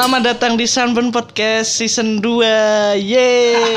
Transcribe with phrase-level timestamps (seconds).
[0.00, 3.04] Selamat datang di Sunburn Podcast season 2.
[3.04, 3.76] Yeay.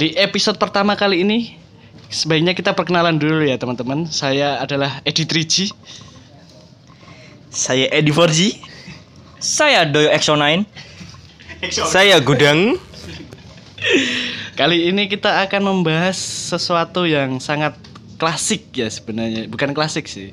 [0.00, 1.52] Di episode pertama kali ini
[2.08, 4.08] sebaiknya kita perkenalan dulu ya teman-teman.
[4.08, 5.68] Saya adalah Edi Triji.
[7.52, 8.56] Saya Edi Forji.
[9.36, 10.64] Saya Doyo Exo9.
[11.92, 12.80] Saya Gudang.
[14.56, 16.16] Kali ini kita akan membahas
[16.56, 17.76] sesuatu yang sangat
[18.16, 20.32] klasik ya sebenarnya, bukan klasik sih.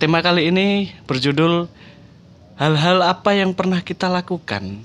[0.00, 1.68] Tema kali ini berjudul
[2.56, 4.80] hal-hal apa yang pernah kita lakukan.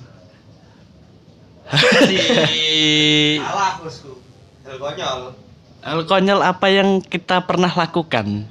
[1.71, 4.19] Salah bosku.
[4.67, 5.19] Hal konyol.
[5.87, 8.43] Hal konyol apa yang kita pernah lakukan?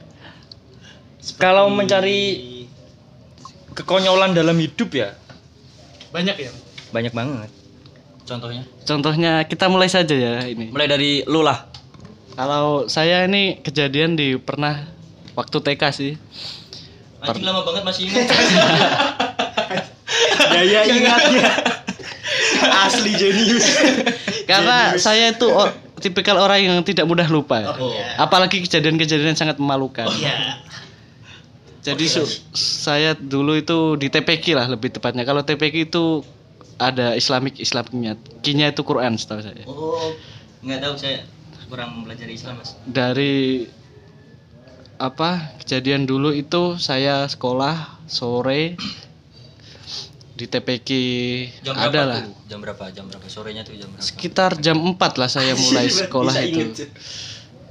[1.36, 2.40] Kalau mencari
[3.76, 5.12] kekonyolan dalam hidup ya
[6.16, 6.52] Banyak ya.
[6.96, 7.52] banyak banget.
[8.24, 8.64] Contohnya?
[8.88, 10.72] Contohnya kita mulai saja ya ini.
[10.72, 11.68] Mulai dari lu lah.
[12.40, 14.93] Kalau saya ini kejadian di pernah
[15.34, 16.12] waktu TK sih.
[17.20, 18.26] Anjing lama banget masih ingat.
[20.52, 21.44] Daya ingatnya.
[22.84, 23.66] Asli jenius.
[24.44, 27.74] Karena saya itu o- tipikal orang yang tidak mudah lupa.
[27.74, 28.16] Oh, iya.
[28.16, 30.08] Apalagi kejadian-kejadian yang sangat memalukan.
[30.14, 30.60] Iya.
[31.80, 35.24] Jadi su- saya dulu itu di TPQ lah lebih tepatnya.
[35.24, 36.04] Kalau TPQ itu
[36.76, 38.16] ada Islamik Islamnya.
[38.40, 39.64] Kinya itu Quran setahu saya.
[39.68, 40.12] Oh,
[40.60, 41.24] nggak tahu saya
[41.68, 42.76] kurang mempelajari Islam mas.
[42.84, 43.64] Dari
[44.98, 48.78] apa kejadian dulu itu saya sekolah sore
[50.34, 50.88] di TPQ
[51.62, 52.20] Jam ada lah.
[52.26, 52.34] tuh?
[52.50, 52.84] Jam berapa?
[52.90, 53.26] Jam berapa?
[53.30, 54.02] Sorenya tuh jam berapa?
[54.02, 56.50] Sekitar jam 4 lah saya mulai sekolah itu.
[56.50, 56.90] inget, Cuk.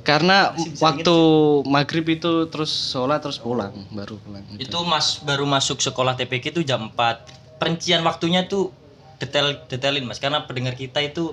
[0.04, 0.52] Karena
[0.84, 1.16] waktu
[1.64, 4.44] maghrib itu terus sholat terus pulang baru pulang.
[4.60, 8.76] Itu mas baru masuk sekolah TPK itu jam 4 Perincian waktunya tuh
[9.16, 11.32] detail detailin mas karena pendengar kita itu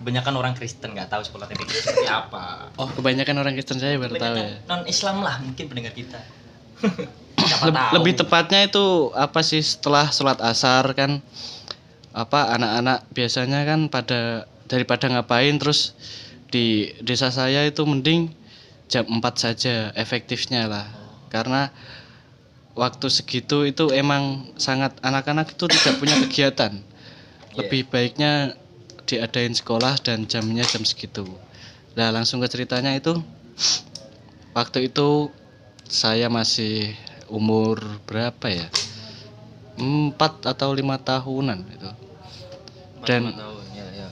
[0.00, 2.72] kebanyakan orang Kristen nggak tahu sekolah TPK itu seperti apa.
[2.80, 4.56] Oh kebanyakan orang Kristen saya baru tahu ya.
[4.64, 6.20] non Islam lah mungkin pendengar kita.
[7.40, 7.92] Leb- tahu.
[8.00, 11.20] lebih tepatnya itu apa sih setelah sholat asar kan
[12.16, 15.94] apa anak-anak biasanya kan pada daripada ngapain terus
[16.50, 18.34] di desa saya itu mending
[18.90, 20.86] jam 4 saja efektifnya lah
[21.30, 21.70] karena
[22.74, 26.82] waktu segitu itu emang sangat anak-anak itu tidak punya kegiatan
[27.54, 28.58] lebih baiknya
[29.10, 31.26] diadain sekolah dan jamnya jam segitu.
[31.98, 33.18] Nah langsung ke ceritanya itu
[34.54, 35.34] waktu itu
[35.90, 36.94] saya masih
[37.26, 38.70] umur berapa ya?
[39.74, 41.90] Empat atau lima tahunan itu.
[43.02, 44.08] Dan Tahun, ya, ya.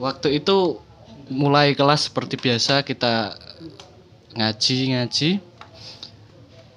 [0.00, 0.80] waktu itu
[1.28, 3.36] mulai kelas seperti biasa kita
[4.32, 5.30] ngaji ngaji.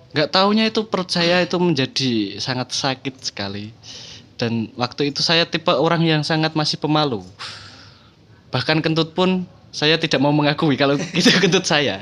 [0.09, 3.69] Nggak taunya itu perut saya itu menjadi sangat sakit sekali
[4.39, 7.21] dan waktu itu saya tipe orang yang sangat masih pemalu
[8.49, 12.01] bahkan kentut pun saya tidak mau mengakui kalau itu kentut saya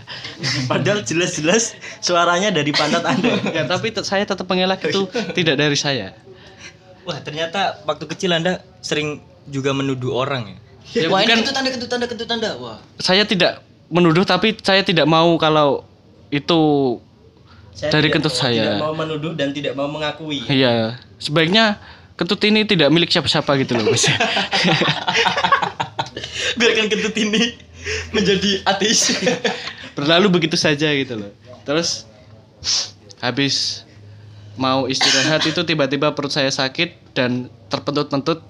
[0.71, 3.35] Padahal jelas-jelas suaranya dari pantat Anda.
[3.57, 5.03] ya tapi saya tetap mengelak itu
[5.35, 6.15] tidak dari saya
[7.03, 10.57] Wah ternyata waktu kecil anda sering juga menuduh orang ya.
[11.03, 12.49] Ya, Wah bukan- ini kentut anda kentut anda kentut anda.
[12.59, 12.77] Wah.
[12.99, 15.87] saya tidak menuduh tapi saya tidak mau kalau
[16.31, 16.59] itu
[17.71, 18.63] Saya Dari tidak kentut mau- saya.
[18.63, 20.43] Tidak mau menuduh dan tidak mau mengakui.
[20.49, 21.77] Iya, sebaiknya
[22.17, 24.09] kentut ini tidak milik siapa-siapa gitu loh, Mas.
[26.59, 27.53] Biarkan kentut ini
[28.11, 29.13] menjadi ateis.
[29.97, 31.31] Berlalu begitu saja gitu loh.
[31.63, 32.09] Terus
[33.22, 33.85] habis
[34.57, 38.41] mau istirahat itu tiba-tiba perut saya sakit dan terpentut-pentut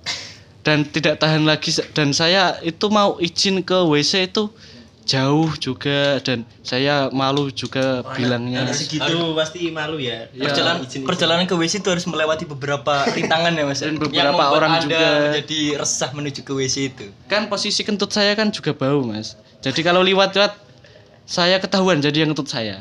[0.63, 4.51] dan tidak tahan lagi dan saya itu mau izin ke WC itu
[5.07, 8.67] jauh juga dan saya malu juga bilangnya.
[8.67, 10.27] Anak segitu pasti malu ya.
[10.35, 10.51] Ya.
[10.51, 11.07] perjalanan, Izin-izin.
[11.07, 13.79] perjalanan ke WC itu harus melewati beberapa rintangan ya mas.
[13.79, 15.07] Dan Yang beberapa membuat orang anda juga.
[15.31, 17.05] menjadi resah menuju ke WC itu.
[17.31, 19.39] Kan posisi kentut saya kan juga bau, Mas.
[19.63, 20.53] Jadi kalau liwat-liwat
[21.23, 22.77] saya ketahuan jadi yang kentut saya.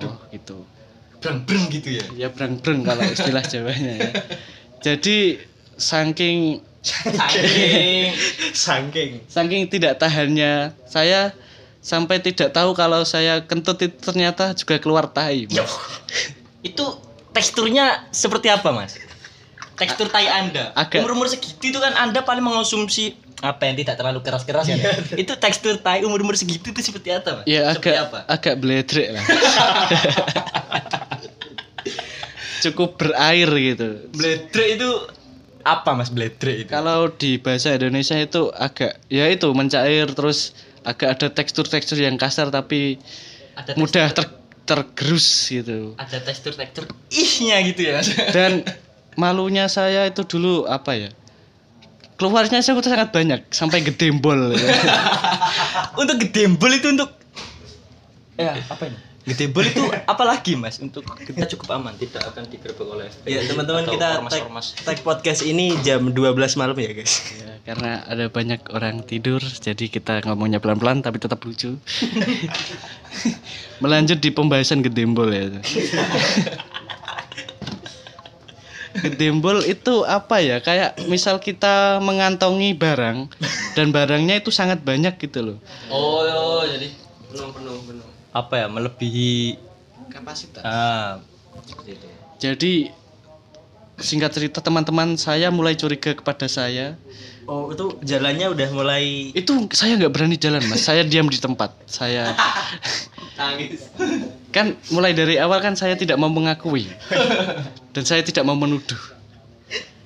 [0.00, 0.62] Oh, gitu.
[1.18, 2.04] Breng breng gitu ya.
[2.14, 4.10] Ya breng-breng kalau istilah Jawanya ya.
[4.78, 5.42] Jadi
[5.74, 8.12] saking Saking
[8.52, 9.10] Saking.
[9.24, 11.32] saking tidak tahannya saya
[11.84, 15.44] sampai tidak tahu kalau saya kentut itu ternyata juga keluar tai.
[15.46, 15.68] Mas.
[16.64, 16.80] itu
[17.30, 18.96] teksturnya seperti apa mas?
[19.76, 20.72] Tekstur tai anda.
[20.72, 24.64] Agak- Umur umur segitu itu kan anda paling mengonsumsi apa yang tidak terlalu keras keras
[24.64, 24.80] kan?
[25.14, 27.44] itu tekstur tai umur umur segitu itu seperti apa mas?
[27.44, 28.18] Ya seperti agak apa?
[28.32, 29.24] agak bledrek lah.
[32.62, 34.08] Cukup berair gitu.
[34.10, 34.90] Bledre itu
[35.60, 36.70] apa mas bledre itu?
[36.70, 42.52] Kalau di bahasa Indonesia itu agak ya itu mencair terus agak ada tekstur-tekstur yang kasar
[42.52, 43.00] tapi
[43.56, 45.92] Ada mudah ter- tergerus gitu.
[46.00, 48.00] ada tekstur tekstur ihnya gitu ya.
[48.36, 48.64] Dan
[49.16, 51.10] malunya saya itu dulu apa ya?
[52.14, 54.54] Keluarnya saya sangat banyak sampai gedembol.
[56.00, 57.10] untuk gedembol itu untuk
[58.38, 58.98] ya apa ini?
[59.24, 64.20] Gedebol itu apalagi mas untuk kita cukup aman tidak akan digerebek oleh Ya teman-teman kita
[64.84, 67.24] tag, podcast ini jam 12 malam ya guys.
[67.32, 71.80] Ya, karena ada banyak orang tidur, jadi kita ngomongnya pelan-pelan tapi tetap lucu.
[73.82, 75.48] Melanjut di pembahasan gedembol ya.
[78.94, 80.60] gedembol itu apa ya?
[80.62, 83.32] Kayak misal kita mengantongi barang
[83.74, 85.58] dan barangnya itu sangat banyak gitu loh.
[85.90, 86.13] Oh,
[88.34, 89.54] apa ya melebihi
[90.10, 90.62] Kapasitas.
[90.66, 91.22] ah
[91.86, 92.06] itu.
[92.42, 92.90] Jadi
[93.94, 96.98] singkat cerita teman-teman saya mulai curiga kepada saya.
[97.46, 100.82] Oh itu jalannya udah mulai Itu saya nggak berani jalan mas.
[100.82, 101.70] Saya diam di tempat.
[101.86, 102.34] Saya
[103.38, 103.86] tangis.
[104.50, 106.86] kan mulai dari awal kan saya tidak mau mengakui
[107.94, 108.98] dan saya tidak mau menuduh.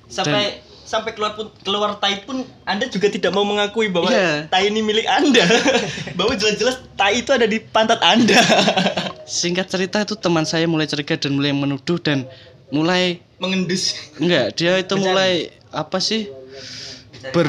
[0.09, 4.49] Sampai sampai keluar pun keluar tai pun Anda juga tidak mau mengakui bahwa Iya.
[4.49, 5.45] tai ini milik Anda.
[6.17, 8.41] bahwa jelas-jelas tai itu ada di pantat Anda.
[9.29, 12.25] Singkat cerita itu teman saya mulai curiga dan mulai menuduh dan
[12.73, 13.93] mulai Mengendus.
[14.17, 16.25] enggak dia itu mulai apa sih
[17.31, 17.45] ber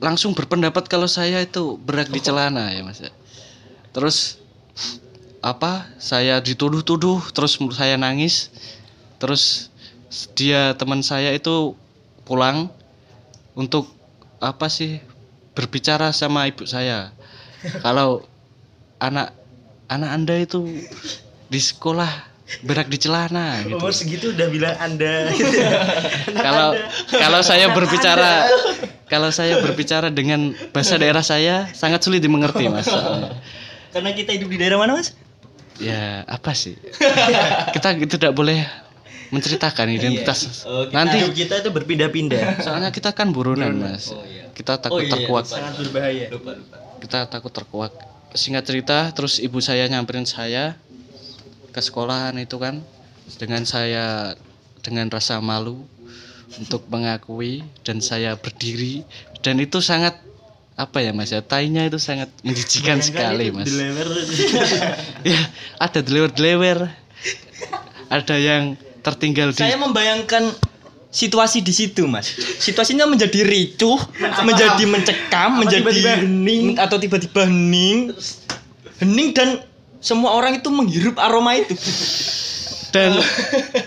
[0.00, 3.04] langsung berpendapat kalau saya itu berak di celana ya mas.
[3.92, 4.40] Terus
[5.44, 8.48] apa saya dituduh-tuduh terus saya nangis
[9.20, 9.68] terus
[10.32, 11.76] dia teman saya itu
[12.24, 12.68] pulang
[13.54, 13.88] untuk
[14.42, 15.00] apa sih
[15.54, 17.14] berbicara sama ibu saya
[17.84, 18.24] kalau
[18.98, 19.32] anak
[19.88, 20.64] anak anda itu
[21.48, 22.34] di sekolah
[22.64, 25.32] berak di celana gitu Umur segitu udah bilang anda.
[26.44, 26.76] kalau
[27.08, 28.44] kalau saya berbicara
[29.08, 32.84] kalau saya berbicara dengan bahasa daerah saya sangat sulit dimengerti mas.
[33.94, 35.14] Karena kita hidup di daerah mana, Mas?
[35.82, 36.78] ya apa sih
[37.74, 38.62] kita tidak boleh
[39.28, 42.60] menceritakan identitas Oh, kita- nanti Hidup kita itu berpindah-pindah.
[42.60, 44.50] soalnya kita kan buronan mas Oh, iya.
[44.52, 45.54] kita Oh, takut iya, terkuak lupa.
[45.54, 46.26] Sangat berbahaya.
[46.28, 46.76] Lupa, lupa.
[46.98, 47.92] kita takut terkuak
[48.32, 50.74] singkat cerita terus ibu saya nyamperin saya
[51.70, 52.82] ke sekolahan itu kan
[53.36, 54.34] dengan saya
[54.80, 55.86] dengan rasa malu
[56.54, 59.02] untuk mengakui dan saya berdiri
[59.40, 60.18] dan itu sangat
[60.74, 64.08] apa ya mas ya tainya itu sangat menjijikan sekali mas Dilewer.
[65.30, 65.40] ya
[65.76, 66.90] ada delewer-delewer
[68.08, 68.74] ada yang
[69.04, 70.48] tertinggal di Saya membayangkan
[71.14, 72.32] situasi di situ, Mas.
[72.58, 74.00] Situasinya menjadi ricuh,
[74.42, 76.64] menjadi mencekam, menjadi tiba-tiba hening.
[76.80, 78.16] atau tiba-tiba hening.
[78.98, 79.48] Hening dan
[80.02, 81.76] semua orang itu menghirup aroma itu.
[82.94, 83.10] dan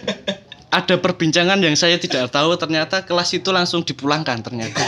[0.78, 4.84] ada perbincangan yang saya tidak tahu ternyata kelas itu langsung dipulangkan ternyata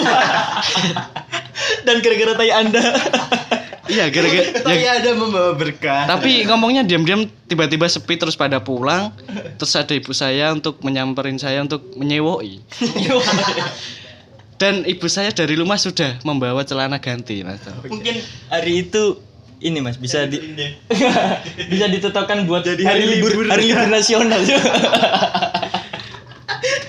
[1.87, 2.83] Dan gara-gara tai Anda.
[3.89, 6.05] iya gara-gara Tapi ya, ada membawa berkah.
[6.05, 9.09] tapi ngomongnya diam-diam tiba-tiba sepi terus pada pulang
[9.57, 12.61] terus ada ibu saya untuk menyamperin saya untuk menyewoi
[14.61, 19.17] dan ibu saya dari rumah sudah membawa celana ganti mas Mungkin hari itu
[19.59, 20.39] ini Mas bisa di
[21.71, 23.45] bisa ditetapkan buat Jadi hari, hari libur, libur.
[23.51, 24.39] hari libur nasional.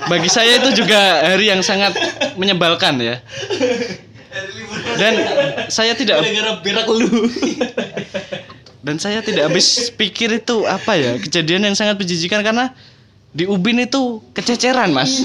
[0.07, 0.99] bagi saya itu juga
[1.35, 1.95] hari yang sangat
[2.35, 3.17] menyebalkan ya
[5.01, 5.15] dan
[5.69, 7.09] saya tidak Gara-gara berak lu.
[8.81, 12.73] dan saya tidak habis pikir itu apa ya kejadian yang sangat menjijikan karena
[13.31, 15.21] di Ubin itu kececeran mas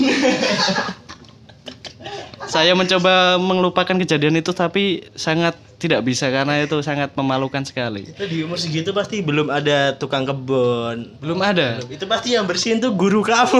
[2.46, 8.24] saya mencoba melupakan kejadian itu tapi sangat tidak bisa karena itu sangat memalukan sekali Itu
[8.26, 11.18] di umur segitu pasti belum ada tukang kebun.
[11.20, 13.60] belum ada Itu pasti yang bersihin tuh guru kamu.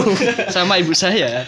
[0.56, 1.44] sama ibu saya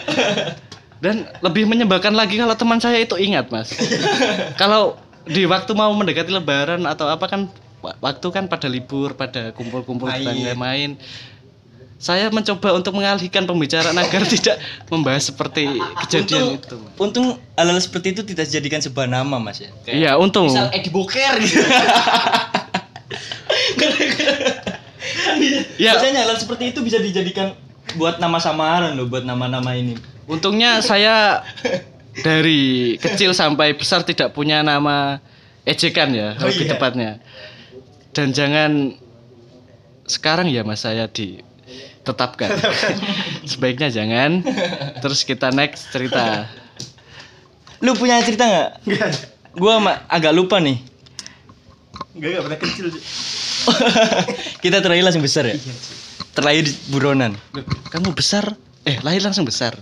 [0.98, 3.70] dan lebih menyebalkan lagi kalau teman saya itu ingat mas
[4.60, 7.46] kalau di waktu mau mendekati lebaran atau apa kan
[7.78, 10.98] wa- waktu kan pada libur pada kumpul-kumpul tetangga main
[11.98, 15.66] saya mencoba untuk mengalihkan pembicaraan agar tidak membahas seperti
[16.06, 16.94] kejadian Untung, itu Mas.
[17.02, 17.26] untung
[17.58, 19.74] hal-hal seperti itu tidak dijadikan sebuah nama Mas ya.
[19.82, 21.58] Kayak iya untung Misal Edi Boker gitu.
[25.78, 25.94] Ya.
[25.94, 27.54] Biasanya hal seperti itu bisa dijadikan
[27.96, 29.96] buat nama samaran loh buat nama-nama ini.
[30.28, 31.42] Untungnya saya
[32.18, 35.18] dari kecil sampai besar tidak punya nama
[35.64, 36.72] ejekan ya Oh, lebih iya.
[36.72, 37.10] tepatnya
[38.12, 38.72] dan jangan
[40.04, 42.48] sekarang ya mas saya ditetapkan
[43.50, 44.40] sebaiknya jangan
[45.00, 46.48] terus kita next cerita
[47.78, 48.70] Lu punya cerita nggak?
[49.54, 50.82] Gua ma- agak lupa nih.
[52.10, 52.86] Enggak enggak pernah kecil.
[54.66, 55.54] Kita terakhir langsung besar ya.
[56.34, 57.38] Terlahir di buronan.
[57.94, 59.78] Kamu besar eh lahir langsung besar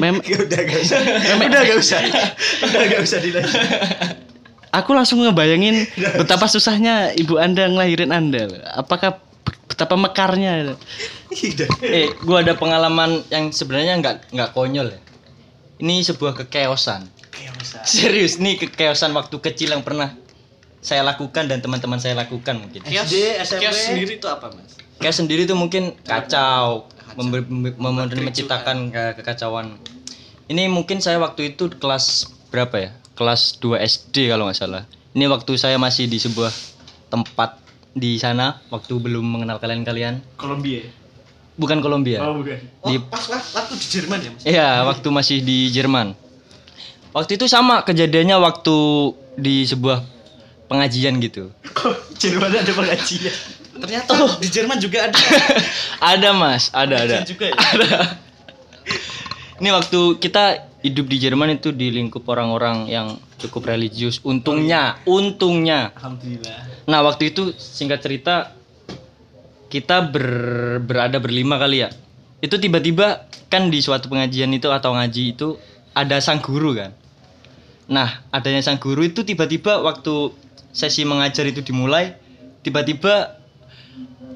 [0.00, 1.00] Mem udah gak usah.
[1.36, 2.00] udah gak usah.
[2.64, 3.62] Udah gak usah dilanjut.
[4.72, 5.84] aku langsung ngebayangin
[6.20, 9.20] betapa susahnya ibu anda ngelahirin anda apakah
[9.68, 10.76] betapa mekarnya
[11.28, 11.68] Udah.
[11.84, 15.00] Eh, gua ada pengalaman yang sebenarnya nggak nggak konyol ya.
[15.80, 17.08] Ini sebuah kekeosan.
[17.62, 17.82] Usah.
[17.86, 20.12] Serius nih kekeosan waktu kecil yang pernah
[20.82, 22.82] saya lakukan dan teman-teman saya lakukan mungkin.
[22.82, 23.60] Kios, SD, SMP.
[23.64, 24.74] kios sendiri itu apa mas?
[24.98, 28.24] Kayak sendiri tuh mungkin kacau, member- mem- mem- Kericuhan.
[28.24, 29.66] menciptakan ke- kekacauan.
[30.46, 32.90] Ini mungkin saya waktu itu kelas berapa ya?
[33.12, 34.82] Kelas 2 SD kalau nggak salah.
[35.12, 36.50] Ini waktu saya masih di sebuah
[37.08, 37.60] tempat
[37.92, 40.20] di sana waktu belum mengenal kalian-kalian.
[40.34, 40.80] Kolombia.
[41.52, 42.24] Bukan Kolombia.
[42.24, 42.56] Oh, bukan.
[42.82, 44.42] Di Oh, pas waktu, waktu di Jerman ya mas?
[44.42, 46.16] Iya, waktu masih di Jerman.
[47.12, 48.76] Waktu itu sama kejadiannya waktu
[49.36, 50.00] di sebuah
[50.64, 51.52] pengajian gitu.
[51.70, 53.36] Kok Jerman ada pengajian?
[53.72, 54.12] Ternyata
[54.42, 55.18] di Jerman juga ada.
[56.16, 57.16] ada mas, ada ada.
[57.24, 57.56] Juga ya?
[57.72, 57.90] Ada.
[59.62, 64.18] Ini waktu kita hidup di Jerman itu di lingkup orang-orang yang cukup religius.
[64.26, 65.94] Untungnya, untungnya.
[65.94, 66.90] Alhamdulillah.
[66.90, 68.50] Nah waktu itu singkat cerita
[69.70, 71.94] kita ber- berada berlima kali ya.
[72.42, 75.54] Itu tiba-tiba kan di suatu pengajian itu atau ngaji itu
[75.94, 76.90] ada sang guru kan.
[77.86, 80.34] Nah adanya sang guru itu tiba-tiba waktu
[80.74, 82.18] sesi mengajar itu dimulai,
[82.66, 83.38] tiba-tiba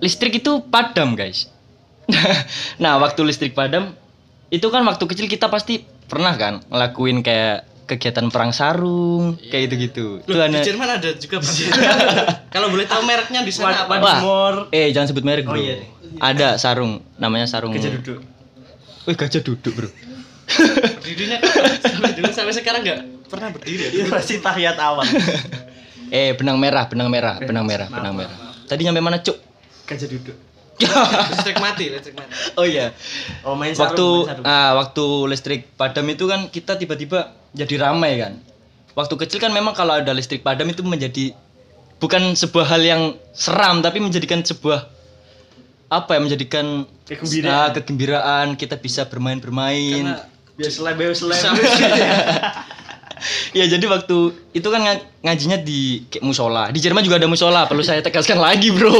[0.00, 1.48] listrik itu padam guys.
[2.82, 3.92] nah waktu listrik padam
[4.48, 10.22] itu kan waktu kecil kita pasti pernah kan ngelakuin kayak kegiatan perang sarung kayak gitu-gitu.
[10.26, 11.38] Itu Loh, ada- di Jerman ada juga.
[12.54, 14.02] Kalau boleh tahu mereknya di sana apa?
[14.02, 14.20] Wah.
[14.74, 15.54] Eh jangan sebut merek bro.
[15.54, 15.86] Oh, iya.
[16.18, 17.74] Ada sarung, namanya sarung.
[17.74, 18.18] Gajah duduk.
[19.06, 19.90] Wih gajah duduk bro.
[21.02, 21.42] Berdirinya
[21.82, 23.00] sampai dulu sampai sekarang nggak
[23.30, 23.90] pernah berdiri ya?
[23.90, 25.06] Itu masih tahiyat awal.
[26.10, 28.36] eh benang merah, benang merah, benang merah, benang merah.
[28.66, 29.45] Tadi nyampe mana cuk?
[29.86, 30.36] Gajah duduk.
[31.32, 32.28] Listrik mati, listrik mati.
[32.60, 32.92] oh iya.
[33.40, 34.44] Oh, main Waktu main sarung.
[34.44, 38.36] ah waktu listrik padam itu kan kita tiba-tiba jadi ramai kan.
[38.92, 41.32] Waktu kecil kan memang kalau ada listrik padam itu menjadi
[41.96, 43.02] bukan sebuah hal yang
[43.32, 44.84] seram tapi menjadikan sebuah
[45.88, 46.66] apa ya menjadikan
[47.08, 47.56] Kegembiraan.
[47.56, 51.40] ah, kegembiraan kita bisa bermain-bermain Karena biar seleb.
[53.56, 54.16] ya jadi waktu
[54.52, 56.68] itu kan nga- ngajinya di kayak musola.
[56.68, 58.92] Di Jerman juga ada musola perlu saya tegaskan lagi bro.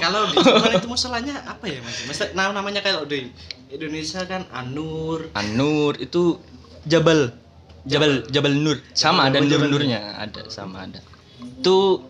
[0.00, 2.00] Kalau di Jerman itu masalahnya apa ya mas?
[2.32, 3.28] Nama namanya kalau di
[3.68, 5.28] Indonesia kan Anur.
[5.32, 6.40] Anur itu
[6.84, 7.32] Jabal.
[7.84, 8.52] Jabal Jabal.
[8.52, 8.80] Nur.
[8.92, 9.80] Sama ada Jabal- nur Jabal Nur.
[9.84, 11.00] nurnya ada sama ada.
[11.40, 12.04] Itu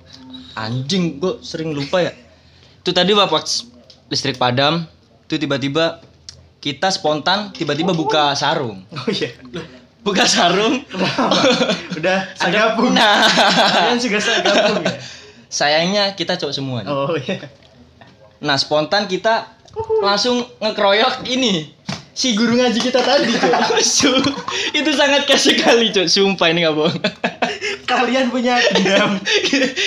[0.55, 2.13] anjing kok sering lupa ya.
[2.83, 3.67] Itu tadi waktu
[4.09, 4.87] listrik padam
[5.29, 6.01] itu tiba-tiba
[6.59, 8.83] kita spontan tiba-tiba buka sarung.
[8.91, 9.31] Oh iya.
[10.09, 10.81] Buka sarung
[11.93, 12.91] Udah segabung.
[12.91, 14.97] nah Kalian juga segabung ya?
[15.47, 16.89] sayangnya kita cowok semua nih.
[16.89, 17.45] Oh iya.
[18.39, 19.49] Nah spontan kita
[19.99, 21.73] langsung ngekroyok ini
[22.11, 24.25] si guru ngaji kita tadi Cok.
[24.73, 26.99] Itu sangat cash sekali cok sumpah ini nggak bohong
[27.85, 29.17] Kalian punya dendam.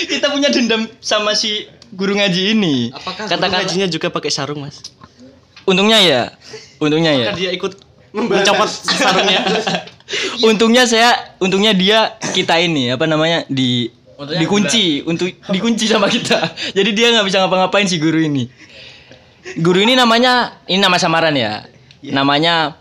[0.08, 4.60] kita punya dendam sama si guru ngaji ini Apakah Katakan- guru ngajinya juga pakai sarung
[4.60, 4.80] mas?
[5.62, 6.22] untungnya ya
[6.78, 7.78] untungnya ya dia ikut
[8.10, 9.46] mencopot sarungnya.
[10.44, 13.88] untungnya saya untungnya dia kita ini apa namanya di
[14.38, 16.38] dikunci untuk dikunci sama kita.
[16.78, 18.46] Jadi dia nggak bisa ngapa-ngapain si guru ini.
[19.58, 21.66] Guru ini namanya ini nama samaran ya.
[22.02, 22.78] Namanya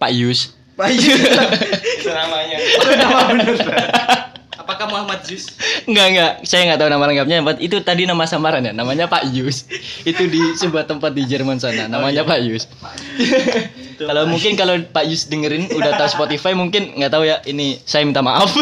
[0.00, 0.56] Pak Yus.
[0.78, 1.20] Pak Yus.
[2.08, 2.56] namanya.
[2.56, 3.56] Itu nama bener.
[4.68, 5.48] Apakah Muhammad Jus?
[5.88, 7.40] Enggak enggak, saya nggak tahu nama lengkapnya.
[7.40, 9.64] But Itu tadi nama samaran ya, namanya Pak Yus.
[10.04, 12.68] Itu di sebuah tempat di Jerman sana, namanya Pak Yus.
[14.12, 17.40] kalau mungkin kalau Pak Yus dengerin udah tahu Spotify mungkin nggak tahu ya.
[17.48, 18.44] Ini saya minta maaf.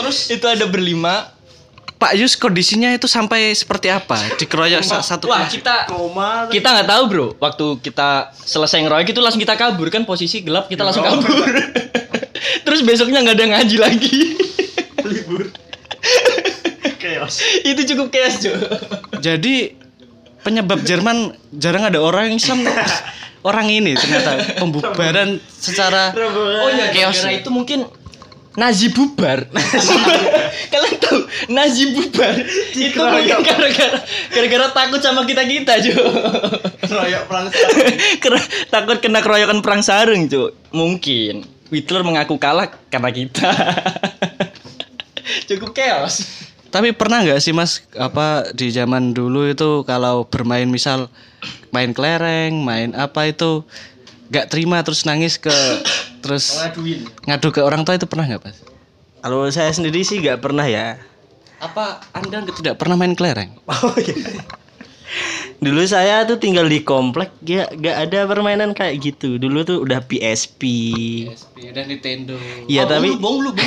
[0.00, 1.36] Terus itu ada berlima.
[2.00, 4.16] Pak Yus kondisinya itu sampai seperti apa?
[4.40, 6.48] Dikeroyok sa- satu Wah kita Koma.
[6.48, 7.26] kita nggak tahu bro.
[7.36, 11.28] Waktu kita selesai ngeroyok itu langsung kita kabur kan posisi gelap kita langsung kabur.
[12.64, 14.18] Terus besoknya nggak ada ngaji lagi.
[15.10, 15.52] libur.
[16.96, 17.36] Chaos.
[17.60, 18.56] itu cukup chaos cuy.
[19.20, 19.76] Jadi
[20.40, 22.64] penyebab Jerman jarang ada orang Islam
[23.40, 27.20] orang ini ternyata pembubaran secara Oh iya, chaos.
[27.24, 27.84] itu mungkin
[28.54, 29.50] Nazi bubar.
[30.72, 31.18] Kalian tahu
[31.50, 32.38] Nazi bubar
[32.72, 33.98] itu mungkin gara-gara
[34.30, 35.96] gara-gara takut sama kita kita cuy.
[36.86, 37.46] Royok perang
[38.22, 40.54] Kera- takut kena keroyokan perang sarung cuy.
[40.70, 43.50] Mungkin Hitler mengaku kalah karena kita.
[45.50, 46.24] Cukup chaos.
[46.70, 51.06] Tapi pernah nggak sih mas apa di zaman dulu itu kalau bermain misal
[51.70, 53.62] main kelereng, main apa itu
[54.30, 55.54] nggak terima terus nangis ke
[56.24, 57.06] terus ngaduin.
[57.30, 58.58] ngadu ke orang tua itu pernah nggak mas?
[59.22, 60.98] Kalau saya sendiri sih nggak pernah ya.
[61.62, 63.54] Apa anda tidak pernah main kelereng?
[63.70, 64.42] Oh iya.
[65.64, 69.40] Dulu saya tuh tinggal di komplek, gak, gak ada permainan kayak gitu.
[69.40, 70.60] Dulu tuh udah PSP.
[71.24, 72.36] PSP dan Nintendo.
[72.68, 73.64] Iya tapi, bong lu, bong.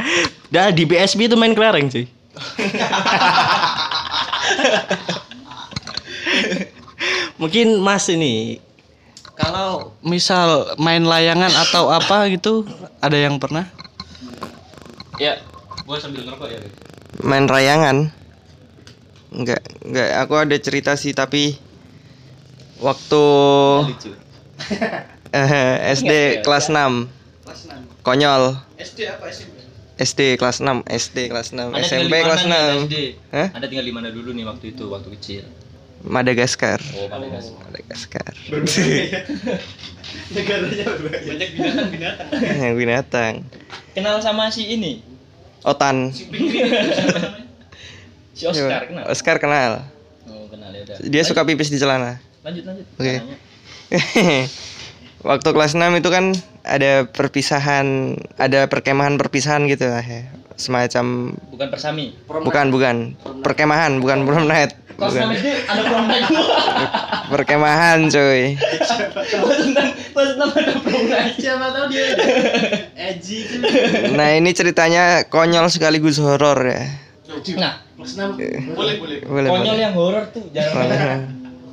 [0.54, 2.08] dah di PSP itu main kelereng cuy.
[7.38, 8.58] Mungkin Mas ini
[9.38, 12.66] Kalau misal main layangan atau apa gitu
[12.98, 13.70] ada yang pernah?
[15.14, 15.38] ya,
[15.86, 16.58] Gua sambil ngerokok ya.
[17.22, 18.10] main rayangan
[19.30, 21.56] enggak enggak aku ada cerita sih tapi
[22.78, 23.24] waktu
[25.30, 26.74] eh, SD kelas 6
[27.44, 28.02] Kelas 6.
[28.02, 29.56] konyol SD apa SMP?
[29.98, 32.96] SD kelas 6 SD kelas 6 Anda SMP kelas mana nih, 6 SD?
[33.28, 33.48] Hah?
[33.52, 35.42] Anda tinggal di mana dulu nih waktu itu waktu kecil?
[35.98, 37.58] Madagaskar Oh, Madagaskar.
[37.66, 38.32] Madagaskar
[40.28, 42.28] Negaranya banyak binatang-binatang.
[42.56, 43.34] yang binatang
[43.92, 45.02] Kenal sama si ini?
[45.60, 46.30] Otan Si
[48.40, 49.04] Oscar kenal?
[49.06, 49.72] Oscar kenal
[50.24, 50.96] Oh, kenal ya udah.
[51.02, 52.86] dia suka pipis di celana Lanjut lanjut.
[52.94, 53.14] Oke.
[53.16, 53.36] Nanya.
[55.20, 56.24] waktu kelas 6 itu kan
[56.62, 57.86] ada perpisahan
[58.36, 62.14] ada perkemahan perpisahan gitu lah ya semacam Bukan persami.
[62.26, 62.96] bukan bukan
[63.40, 66.26] perkemahan bukan prom night Kelas bukan 6 SD ada prom night.
[67.32, 69.74] perkemahan cuy Kelas 6
[70.12, 71.34] kelas 6 ada prom night.
[71.36, 72.06] Siapa tahu dia
[73.08, 73.66] edgy gitu.
[74.12, 76.84] nah ini ceritanya konyol sekaligus horor ya
[77.28, 78.40] Nah, Kelas 6.
[78.72, 79.18] Boleh, boleh.
[79.20, 79.84] boleh konyol boleh.
[79.84, 80.98] yang horor tuh jarang banget.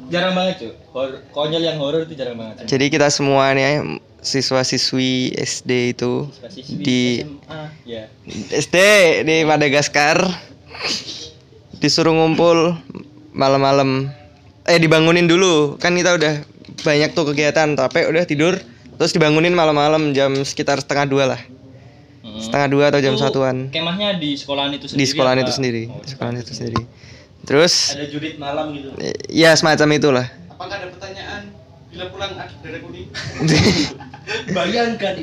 [0.05, 0.71] Jarang banget, cuy.
[0.91, 2.67] Hor- Konyol yang horor tuh jarang banget.
[2.67, 3.81] jadi kita semua nih
[4.19, 8.03] siswa-siswi SD itu Siswa-siswi di SMA, ya.
[8.51, 8.75] SD
[9.23, 10.17] di Madagaskar
[11.77, 12.73] disuruh ngumpul
[13.31, 14.09] malam-malam
[14.63, 16.33] eh dibangunin dulu kan kita udah
[16.81, 18.57] banyak tuh kegiatan tapi udah tidur
[18.95, 21.41] terus dibangunin malam-malam jam sekitar setengah dua lah
[22.35, 22.43] Hmm.
[22.43, 24.99] setengah dua atau jam Itu satuan Kemahnya di sekolahan itu sendiri.
[24.99, 25.43] di sekolahan apa?
[25.43, 26.79] itu sendiri Oh, di sekolahan itu sendiri
[27.45, 28.91] terus Ada jurit malam gitu.
[29.31, 31.41] ya semacam itulah Apakah ada pertanyaan
[31.87, 33.07] bila pulang ada darah kuning?
[34.51, 35.13] Bayangkan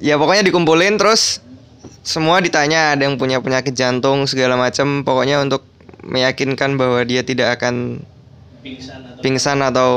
[0.00, 1.38] ya pokoknya dikumpulin terus
[2.00, 5.62] semua ditanya ada yang punya penyakit jantung segala macam pokoknya untuk
[6.02, 8.02] meyakinkan bahwa dia tidak akan
[8.66, 9.90] pingsan atau pingsan atau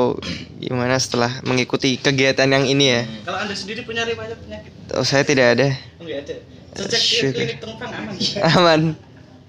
[0.62, 3.02] gimana setelah mengikuti kegiatan yang ini ya?
[3.26, 4.72] Kalau anda sendiri punya riwayat penyakit?
[4.94, 5.68] Oh, saya tidak ada.
[5.98, 6.36] Enggak ada.
[6.78, 7.02] Sejak
[7.34, 8.16] klinik aman
[8.62, 8.82] aman.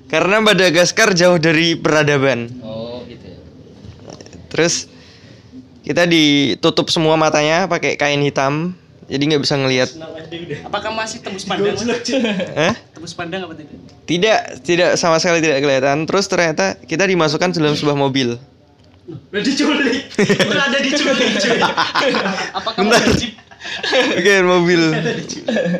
[0.08, 2.48] Karena Madagaskar jauh dari peradaban.
[2.64, 3.38] Oh, gitu ya.
[4.50, 4.90] terus
[5.86, 8.74] kita ditutup semua matanya pakai kain hitam
[9.10, 9.90] jadi nggak bisa ngelihat.
[10.66, 11.74] Apakah masih tembus pandang?
[12.54, 13.74] Eh tembus pandang apa tidak
[14.06, 16.06] tidak tidak sama sekali tidak kelihatan.
[16.06, 18.38] Terus ternyata kita dimasukkan dalam sebuah mobil
[19.10, 21.58] udah diculik udah ada diculik cuy
[22.58, 22.98] apakah Bentar.
[22.98, 23.32] mobil jeep
[24.16, 24.82] oke mobil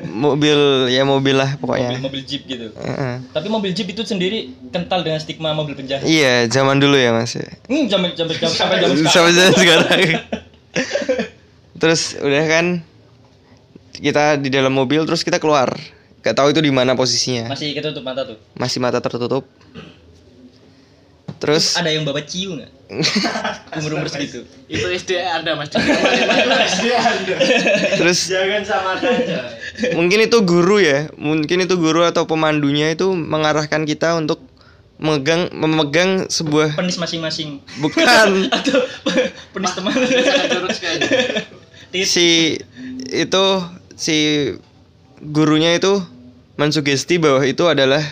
[0.06, 2.68] mobil ya mobil lah Mobil, pokoknya mobil jeep gitu.
[2.74, 3.14] Heeh.
[3.30, 4.38] Tapi mobil jeep itu sendiri
[4.68, 6.04] kental dengan stigma mobil penjara.
[6.04, 7.32] iya zaman dulu ya mas.
[7.64, 9.10] Hmm, sampai sampai sampai sampai zaman sekarang.
[9.10, 10.00] sampai zaman sekarang
[11.74, 12.66] terus udah kan
[13.94, 15.72] kita di dalam mobil terus kita keluar
[16.20, 18.36] gak tahu itu di mana posisinya Masih ketutup mata tuh.
[18.54, 19.48] masih mata tertutup
[21.40, 22.70] terus Ada yang bawa ciu nggak?
[23.80, 24.42] Umur umur segitu.
[24.66, 27.36] itu SD anda mas SD anda
[27.96, 29.46] terus jangan sama aja
[29.94, 34.42] mungkin itu guru ya mungkin itu guru atau pemandunya itu mengarahkan kita untuk
[35.00, 37.62] memegang memegang sebuah Penis masing-masing.
[37.80, 38.84] bukan Atau
[39.56, 39.94] penis teman.
[40.50, 41.00] jorok sekali
[41.88, 42.04] Tit.
[42.04, 42.58] si
[43.08, 43.44] itu
[43.96, 44.16] si
[45.22, 46.04] gurunya itu
[46.58, 48.02] mensugesti bahwa itu adalah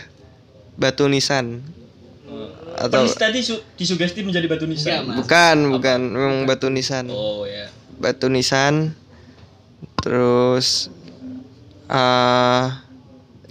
[0.78, 1.60] batu nisan
[2.80, 5.10] atau Penis tadi su- disugesti menjadi batu nisan.
[5.12, 7.66] bukan bukan memang batu nisan Oh ya.
[7.94, 8.94] batu nisan
[9.98, 10.88] terus
[11.84, 12.64] eh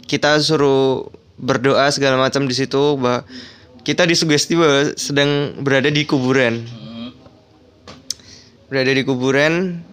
[0.03, 1.03] kita suruh
[1.35, 3.27] berdoa segala macam di situ bahwa
[3.81, 7.11] kita disugesti bahwa sedang berada di kuburan Hmm.
[8.65, 9.83] berada di kuburan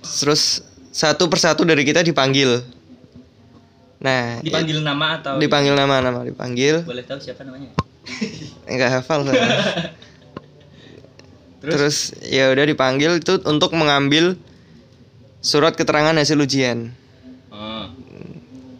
[0.00, 2.62] terus satu persatu dari kita dipanggil
[3.96, 7.72] nah Dipanggil nama atau dipanggil nama-nama dipanggil Boleh tahu siapa namanya?
[8.68, 9.40] Enggak hafal saya.
[11.64, 14.36] terus, ya udah dipanggil itu untuk mengambil
[15.40, 16.92] surat keterangan hasil ujian
[17.54, 17.86] Oh.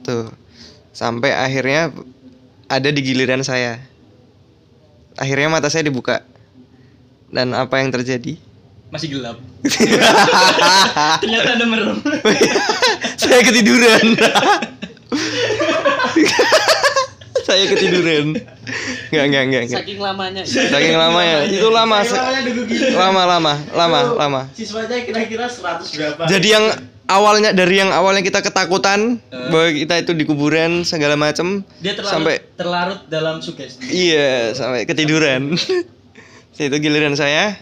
[0.03, 0.35] tuh
[0.91, 1.95] sampai akhirnya
[2.67, 3.79] ada di giliran saya
[5.15, 6.27] akhirnya mata saya dibuka
[7.31, 8.35] dan apa yang terjadi
[8.91, 9.39] Masih gelap.
[11.23, 11.99] Ternyata ada merem.
[13.23, 14.07] saya ketiduran
[17.44, 18.35] saya ketiduran
[19.12, 19.80] nggak nggak nggak nggak.
[19.85, 20.42] Saking lamanya.
[20.44, 21.98] Saking lama ya itu lama
[22.96, 24.40] lama lama lama lama.
[24.52, 26.22] siswanya kira-kira 100 berapa?
[26.26, 26.64] Jadi yang
[27.04, 32.12] awalnya dari yang awalnya kita ketakutan bahwa kita itu di kuburan segala macam Dia terlarut,
[32.16, 33.85] sampai terlarut dalam sugesti.
[33.87, 35.52] iya sampai ketiduran.
[36.54, 37.59] Itu giliran saya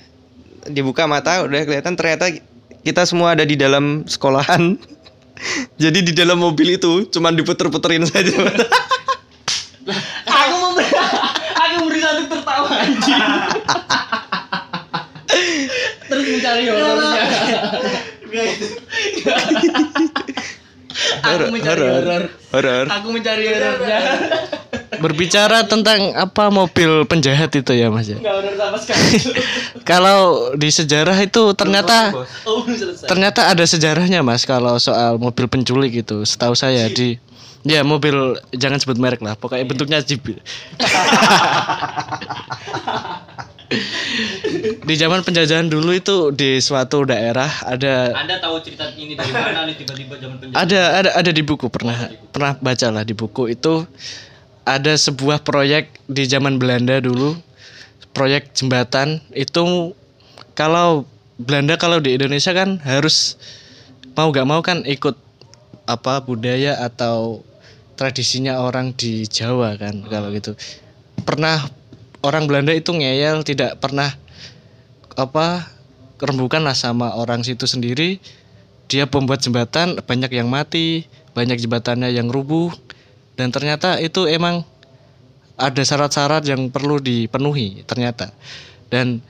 [0.69, 2.29] dibuka mata udah kelihatan ternyata
[2.83, 4.77] kita semua ada di dalam sekolahan.
[5.83, 8.31] Jadi di dalam mobil itu cuman diputer-puterin saja
[10.31, 10.95] aku mau ber-
[11.51, 13.23] aku berusaha untuk tertawa anjing.
[16.53, 17.25] Mencari horornya.
[21.25, 21.49] horor
[21.81, 24.01] horor horor Aku mencari horornya.
[25.01, 28.21] Berbicara tentang apa mobil penjahat itu ya Mas ya.
[28.21, 29.17] Enggak sama sekali.
[29.89, 32.13] Kalau di sejarah itu ternyata
[32.45, 32.61] Oh,
[33.09, 36.29] ternyata ada sejarahnya Mas kalau soal mobil penculik itu.
[36.29, 37.17] Setahu saya di
[37.65, 40.21] ya mobil jangan sebut merek lah, pokoknya bentuknya jeep.
[44.83, 49.63] di zaman penjajahan dulu itu di suatu daerah ada Anda tahu cerita ini dari mana
[49.71, 49.79] nih?
[49.79, 50.59] Tiba-tiba zaman penjara?
[50.59, 53.87] ada ada ada di buku pernah pernah baca lah di buku itu.
[54.63, 57.35] Ada sebuah proyek di zaman Belanda dulu
[58.15, 59.19] proyek jembatan.
[59.35, 59.95] Itu
[60.55, 61.07] kalau
[61.39, 63.39] Belanda kalau di Indonesia kan harus
[64.15, 65.19] mau gak mau kan ikut
[65.91, 67.43] apa budaya atau
[67.99, 70.55] tradisinya orang di Jawa kan kalau gitu.
[71.27, 71.67] Pernah
[72.23, 74.15] orang Belanda itu ngeyel tidak pernah
[75.17, 75.69] apa
[76.23, 78.23] rembukan lah sama orang situ sendiri.
[78.87, 82.71] Dia pembuat jembatan banyak yang mati banyak jembatannya yang rubuh.
[83.35, 84.63] Dan ternyata itu emang
[85.57, 88.31] ada syarat-syarat yang perlu dipenuhi ternyata.
[88.93, 89.25] Dan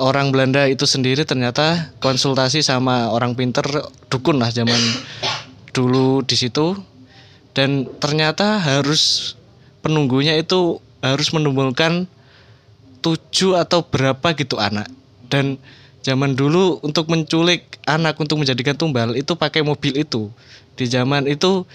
[0.00, 3.64] orang Belanda itu sendiri ternyata konsultasi sama orang pinter
[4.08, 4.80] dukun lah zaman
[5.76, 6.74] dulu di situ.
[7.56, 9.32] Dan ternyata harus
[9.80, 12.08] penunggunya itu harus menumbuhkan
[13.00, 14.90] tujuh atau berapa gitu anak
[15.28, 15.58] dan
[16.06, 20.30] zaman dulu untuk menculik anak untuk menjadikan tumbal itu pakai mobil itu.
[20.78, 21.66] Di zaman itu